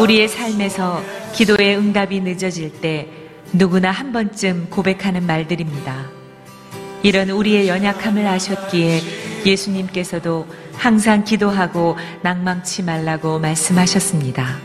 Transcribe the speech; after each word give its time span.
우리의 0.00 0.28
삶에서 0.28 1.02
기도의 1.34 1.76
응답이 1.76 2.20
늦어질 2.20 2.80
때 2.80 3.08
누구나 3.52 3.90
한 3.90 4.12
번쯤 4.12 4.68
고백하는 4.70 5.26
말들입니다. 5.26 6.06
이런 7.02 7.30
우리의 7.30 7.68
연약함을 7.68 8.26
아셨기에 8.26 9.00
예수님께서도 9.44 10.46
항상 10.74 11.24
기도하고 11.24 11.96
낭망치 12.22 12.82
말라고 12.82 13.38
말씀하셨습니다. 13.38 14.58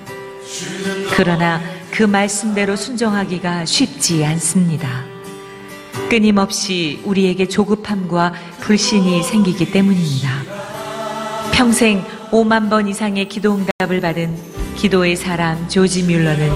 그러나 1.16 1.62
그 1.92 2.04
말씀대로 2.04 2.76
순종하기가 2.76 3.66
쉽지 3.66 4.24
않습니다. 4.26 5.04
끊임없이 6.10 7.02
우리에게 7.04 7.48
조급함과 7.48 8.34
불신이 8.62 9.24
생기기 9.24 9.72
때문입니다. 9.72 10.30
평생 11.54 12.04
5만 12.32 12.70
번 12.70 12.88
이상의 12.88 13.28
기도 13.28 13.56
응답을 13.56 14.02
받은 14.02 14.55
기도의 14.86 15.16
사람 15.16 15.68
조지 15.68 16.04
뮬러는 16.04 16.52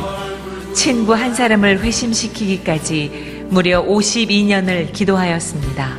친구 0.75 1.15
한 1.15 1.33
사람을 1.33 1.81
회심시키기까지 1.81 3.45
무려 3.49 3.83
52년을 3.83 4.93
기도하였습니다. 4.93 5.97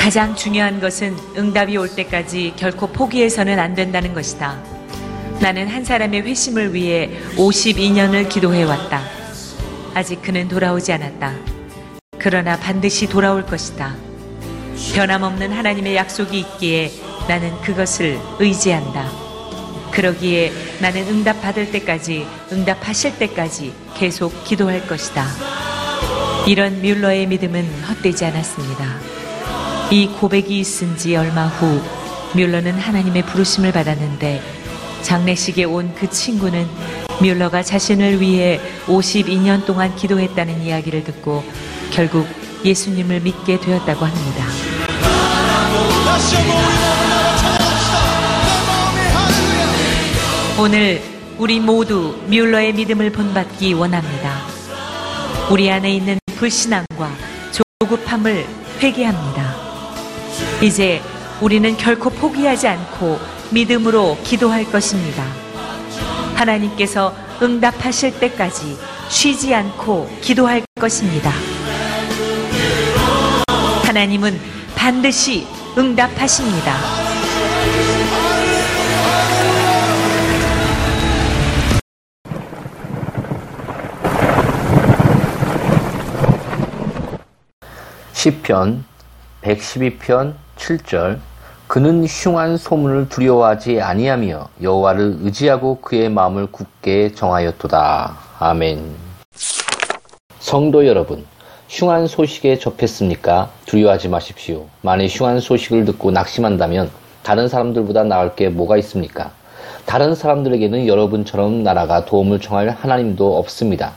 가장 0.00 0.34
중요한 0.34 0.80
것은 0.80 1.16
응답이 1.36 1.76
올 1.76 1.88
때까지 1.94 2.54
결코 2.56 2.88
포기해서는 2.88 3.60
안 3.60 3.76
된다는 3.76 4.12
것이다. 4.12 4.60
나는 5.40 5.68
한 5.68 5.84
사람의 5.84 6.22
회심을 6.22 6.74
위해 6.74 7.10
52년을 7.36 8.28
기도해왔다. 8.28 9.00
아직 9.94 10.20
그는 10.20 10.48
돌아오지 10.48 10.92
않았다. 10.92 11.32
그러나 12.18 12.58
반드시 12.58 13.06
돌아올 13.06 13.46
것이다. 13.46 13.94
변함없는 14.96 15.52
하나님의 15.52 15.94
약속이 15.94 16.40
있기에 16.40 16.90
나는 17.28 17.52
그것을 17.60 18.18
의지한다. 18.40 19.27
그러기에 19.90 20.52
나는 20.80 21.06
응답 21.08 21.40
받을 21.42 21.70
때까지, 21.70 22.26
응답하실 22.52 23.18
때까지 23.18 23.72
계속 23.96 24.44
기도할 24.44 24.86
것이다. 24.86 25.26
이런 26.46 26.80
뮬러의 26.80 27.26
믿음은 27.26 27.82
헛되지 27.88 28.24
않았습니다. 28.26 28.84
이 29.90 30.06
고백이 30.06 30.58
있은 30.60 30.96
지 30.96 31.16
얼마 31.16 31.46
후 31.46 31.80
뮬러는 32.34 32.78
하나님의 32.78 33.22
부르심을 33.22 33.72
받았는데 33.72 34.42
장례식에 35.02 35.64
온 35.64 35.94
그 35.94 36.08
친구는 36.10 36.66
뮬러가 37.20 37.62
자신을 37.62 38.20
위해 38.20 38.60
52년 38.86 39.64
동안 39.66 39.94
기도했다는 39.96 40.62
이야기를 40.62 41.04
듣고 41.04 41.42
결국 41.90 42.26
예수님을 42.64 43.20
믿게 43.20 43.60
되었다고 43.60 44.04
합니다. 44.04 44.44
오늘 50.60 51.00
우리 51.38 51.60
모두 51.60 52.20
뮬러의 52.26 52.72
믿음을 52.72 53.12
본받기 53.12 53.74
원합니다. 53.74 54.40
우리 55.52 55.70
안에 55.70 55.94
있는 55.94 56.18
불신앙과 56.34 57.12
조급함을 57.78 58.44
회개합니다. 58.80 59.54
이제 60.60 61.00
우리는 61.40 61.76
결코 61.76 62.10
포기하지 62.10 62.66
않고 62.66 63.20
믿음으로 63.52 64.18
기도할 64.24 64.64
것입니다. 64.64 65.24
하나님께서 66.34 67.14
응답하실 67.40 68.18
때까지 68.18 68.76
쉬지 69.08 69.54
않고 69.54 70.10
기도할 70.20 70.64
것입니다. 70.80 71.30
하나님은 73.84 74.40
반드시 74.74 75.46
응답하십니다. 75.78 77.07
시편 88.18 88.84
112편 89.42 90.34
7절 90.56 91.20
그는 91.68 92.04
흉한 92.04 92.56
소문을 92.56 93.08
두려워하지 93.08 93.80
아니하며 93.80 94.48
여호와를 94.60 95.18
의지하고 95.20 95.78
그의 95.80 96.08
마음을 96.08 96.48
굳게 96.50 97.14
정하였도다. 97.14 98.16
아멘. 98.40 98.92
성도 100.40 100.84
여러분, 100.88 101.24
흉한 101.68 102.08
소식에 102.08 102.58
접했습니까? 102.58 103.50
두려워하지 103.66 104.08
마십시오. 104.08 104.66
만일 104.82 105.06
흉한 105.06 105.38
소식을 105.38 105.84
듣고 105.84 106.10
낙심한다면 106.10 106.90
다른 107.22 107.46
사람들보다 107.48 108.02
나을 108.02 108.34
게 108.34 108.48
뭐가 108.48 108.78
있습니까? 108.78 109.30
다른 109.86 110.16
사람들에게는 110.16 110.88
여러분처럼 110.88 111.62
나라가 111.62 112.04
도움을 112.04 112.40
청할 112.40 112.70
하나님도 112.70 113.38
없습니다. 113.38 113.92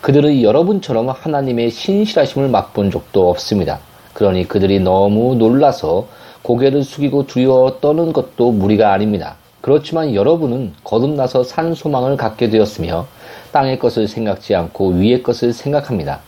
그들은 0.00 0.42
여러분처럼 0.42 1.08
하나님의 1.08 1.70
신실하심을 1.70 2.48
맛본 2.48 2.90
적도 2.90 3.30
없습니다. 3.30 3.80
그러니 4.12 4.48
그들이 4.48 4.80
너무 4.80 5.34
놀라서 5.34 6.06
고개를 6.42 6.84
숙이고 6.84 7.26
두려워 7.26 7.80
떠는 7.80 8.12
것도 8.12 8.52
무리가 8.52 8.92
아닙니다. 8.92 9.36
그렇지만 9.60 10.14
여러분은 10.14 10.74
거듭나서 10.84 11.42
산 11.42 11.74
소망을 11.74 12.16
갖게 12.16 12.48
되었으며 12.50 13.06
땅의 13.52 13.78
것을 13.78 14.06
생각지 14.06 14.54
않고 14.54 14.90
위의 14.90 15.22
것을 15.22 15.52
생각합니다. 15.52 16.20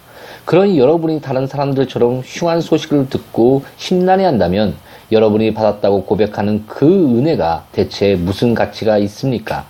그러니 0.45 0.79
여러분이 0.79 1.21
다른 1.21 1.47
사람들처럼 1.47 2.23
흉한 2.25 2.61
소식을 2.61 3.11
듣고 3.11 3.63
심란해 3.77 4.25
한다면 4.25 4.75
여러분이 5.13 5.55
받았다고 5.55 6.05
고백하는 6.05 6.65
그 6.67 6.87
은혜가 6.87 7.67
대체 7.73 8.17
무슨 8.17 8.55
가치가 8.55 8.99
있습니까? 8.99 9.65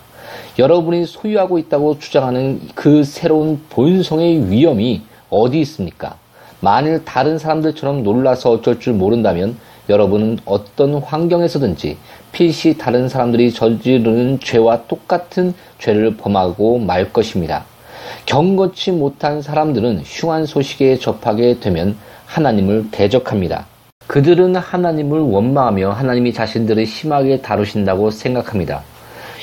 여러분이 0.59 1.05
소유하고 1.05 1.57
있다고 1.57 1.99
주장하는 1.99 2.59
그 2.75 3.05
새로운 3.05 3.61
본성의 3.69 4.51
위험이 4.51 5.01
어디 5.29 5.61
있습니까? 5.61 6.17
만일 6.59 7.05
다른 7.05 7.37
사람들처럼 7.37 8.03
놀라서 8.03 8.51
어쩔 8.51 8.77
줄 8.77 8.91
모른다면 8.91 9.55
여러분은 9.87 10.39
어떤 10.43 10.95
환경에서든지 10.95 11.95
필시 12.33 12.77
다른 12.77 13.07
사람들이 13.07 13.53
저지르는 13.53 14.41
죄와 14.41 14.83
똑같은 14.87 15.53
죄를 15.77 16.17
범하고 16.17 16.77
말 16.79 17.13
것입니다. 17.13 17.63
경거치 18.25 18.91
못한 18.91 19.41
사람들은 19.41 20.01
흉한 20.03 20.45
소식에 20.45 20.97
접하게 20.97 21.61
되면 21.61 21.95
하나님을 22.25 22.91
대적합니다. 22.91 23.65
그들은 24.07 24.57
하나님을 24.57 25.21
원망하며 25.21 25.91
하나님이 25.91 26.33
자신들을 26.33 26.85
심하게 26.85 27.41
다루신다고 27.41 28.11
생각합니다. 28.11 28.83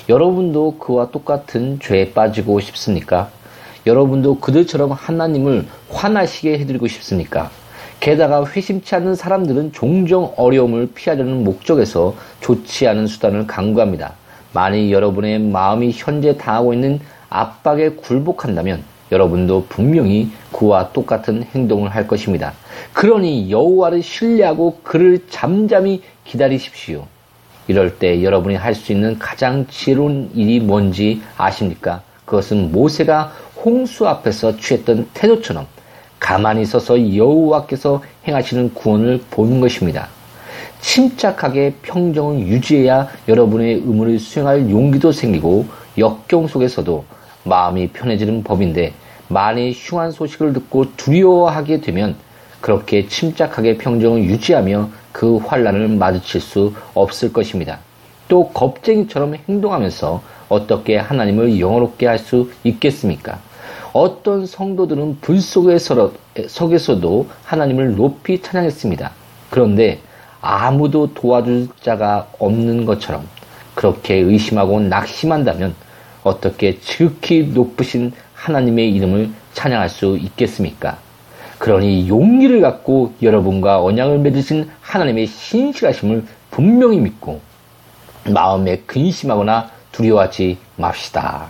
여러분도 0.08 0.78
그와 0.78 1.10
똑같은 1.10 1.80
죄에 1.80 2.12
빠지고 2.12 2.60
싶습니까? 2.60 3.28
여러분도 3.86 4.38
그들처럼 4.38 4.92
하나님을 4.92 5.66
화나시게 5.90 6.58
해드리고 6.58 6.86
싶습니까? 6.86 7.50
게다가 7.98 8.44
회심치 8.46 8.94
않는 8.94 9.16
사람들은 9.16 9.72
종종 9.72 10.32
어려움을 10.36 10.90
피하려는 10.94 11.42
목적에서 11.42 12.14
좋지 12.40 12.86
않은 12.86 13.08
수단을 13.08 13.48
강구합니다. 13.48 14.14
만일 14.52 14.92
여러분의 14.92 15.40
마음이 15.40 15.90
현재 15.92 16.36
당하고 16.36 16.72
있는 16.72 17.00
압박에 17.28 17.90
굴복한다면 17.90 18.84
여러분도 19.10 19.66
분명히 19.68 20.30
그와 20.52 20.92
똑같은 20.92 21.42
행동을 21.42 21.90
할 21.90 22.06
것입니다. 22.06 22.52
그러니 22.92 23.50
여호와를 23.50 24.02
신뢰하고 24.02 24.80
그를 24.82 25.26
잠잠히 25.28 26.02
기다리십시오. 26.24 27.06
이럴 27.68 27.98
때 27.98 28.22
여러분이 28.22 28.54
할 28.54 28.74
수 28.74 28.92
있는 28.92 29.18
가장 29.18 29.66
지혜로운 29.68 30.30
일이 30.34 30.60
뭔지 30.60 31.22
아십니까? 31.36 32.02
그것은 32.24 32.72
모세가 32.72 33.32
홍수 33.64 34.06
앞에서 34.06 34.56
취했던 34.56 35.08
태도처럼 35.14 35.66
가만히 36.20 36.64
서서 36.64 37.16
여호와께서 37.16 38.02
행하시는 38.26 38.74
구원을 38.74 39.22
보는 39.30 39.60
것입니다. 39.60 40.08
침착하게 40.80 41.74
평정을 41.82 42.46
유지해야 42.46 43.08
여러분의 43.28 43.74
의무를 43.84 44.18
수행할 44.18 44.70
용기도 44.70 45.10
생기고 45.10 45.66
역경 45.98 46.46
속에서도 46.46 47.04
마음이 47.44 47.88
편해지는 47.88 48.44
법인데 48.44 48.92
만일 49.28 49.72
흉한 49.74 50.10
소식을 50.12 50.52
듣고 50.52 50.94
두려워하게 50.96 51.80
되면 51.80 52.14
그렇게 52.60 53.08
침착하게 53.08 53.78
평정을 53.78 54.24
유지하며 54.24 54.90
그 55.16 55.38
환란을 55.38 55.88
마주칠 55.88 56.42
수 56.42 56.74
없을 56.92 57.32
것입니다. 57.32 57.78
또 58.28 58.50
겁쟁이처럼 58.50 59.36
행동하면서 59.48 60.22
어떻게 60.50 60.98
하나님을 60.98 61.58
영어롭게 61.58 62.06
할 62.06 62.18
수 62.18 62.50
있겠습니까? 62.64 63.38
어떤 63.94 64.44
성도들은 64.44 65.20
불 65.22 65.40
속에서도 65.40 67.28
하나님을 67.44 67.96
높이 67.96 68.42
찬양했습니다. 68.42 69.10
그런데 69.48 70.00
아무도 70.42 71.14
도와줄 71.14 71.68
자가 71.80 72.28
없는 72.38 72.84
것처럼 72.84 73.26
그렇게 73.74 74.16
의심하고 74.16 74.80
낙심한다면 74.80 75.74
어떻게 76.24 76.78
지극히 76.80 77.42
높으신 77.54 78.12
하나님의 78.34 78.92
이름을 78.92 79.30
찬양할 79.54 79.88
수 79.88 80.18
있겠습니까? 80.18 80.98
그러니 81.58 82.08
용기를 82.08 82.60
갖고 82.60 83.14
여러분과 83.22 83.82
언약을 83.82 84.18
맺으신 84.18 84.70
하나님의 84.80 85.26
신실하심을 85.26 86.24
분명히 86.50 87.00
믿고 87.00 87.40
마음에 88.28 88.82
근심하거나 88.86 89.70
두려워하지 89.92 90.58
맙시다. 90.76 91.48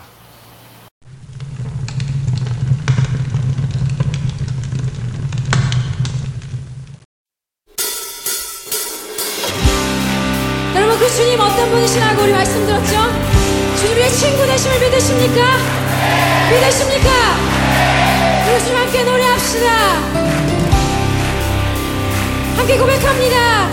함께 22.67 22.79
고백합니다. 22.79 23.71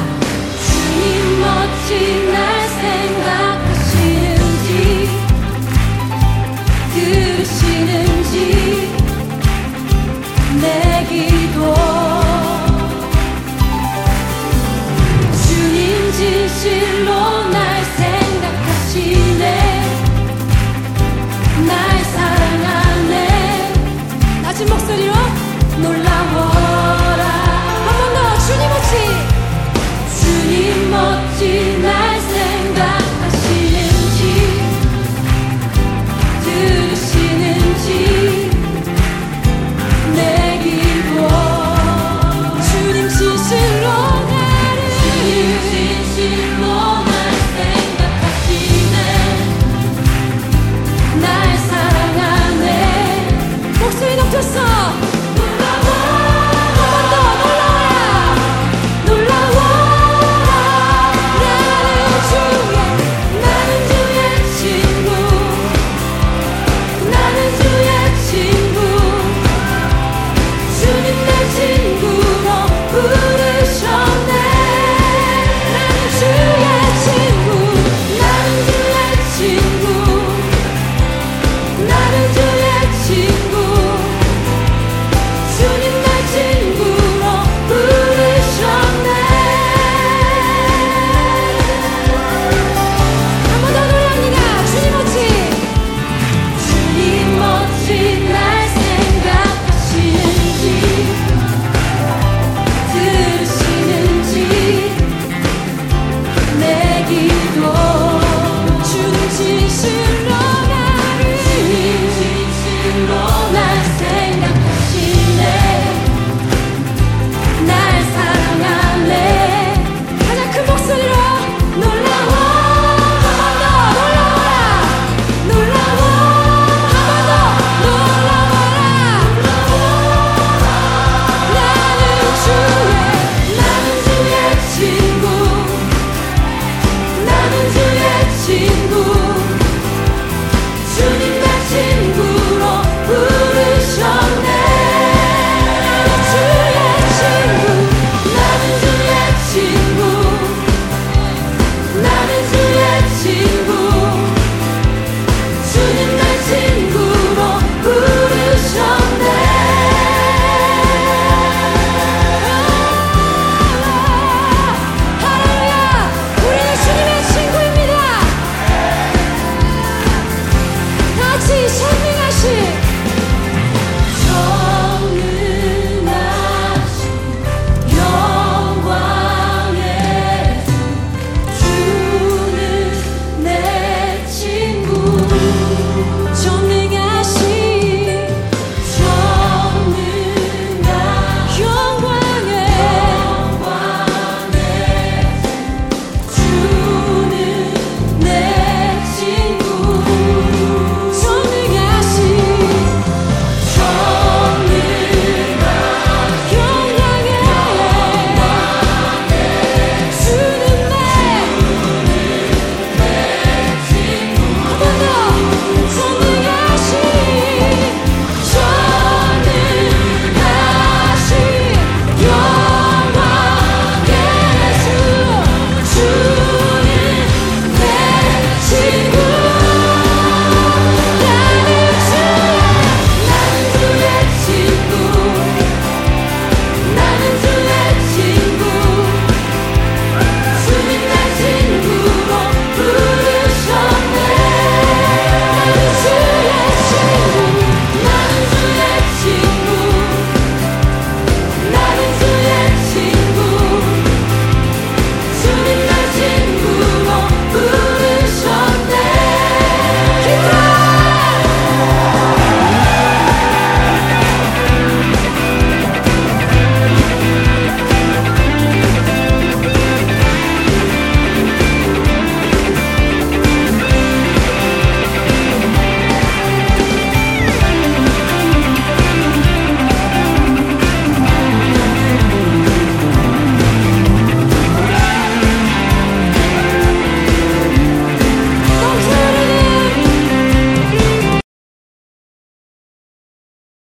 주님 0.68 1.42
멋진 1.42 2.32
날 2.32 2.70
생각하시는지 2.70 3.90
들으시는지 6.94 8.36
내 10.62 11.08
기도 11.10 11.74
주님 15.44 16.12
진실로 16.12 17.23